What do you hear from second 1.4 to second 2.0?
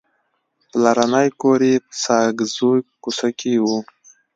کور یې په